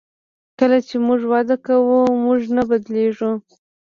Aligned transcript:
کله 0.59 0.77
چې 0.87 0.95
موږ 1.07 1.21
وده 1.31 1.55
کوو 1.65 1.97
موږ 2.23 2.41
نه 2.55 2.63
بدلیږو. 2.69 3.31